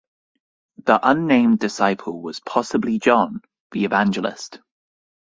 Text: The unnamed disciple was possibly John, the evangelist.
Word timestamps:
The 0.83 0.99
unnamed 1.07 1.59
disciple 1.59 2.23
was 2.23 2.39
possibly 2.39 2.97
John, 2.97 3.41
the 3.69 3.85
evangelist. 3.85 4.59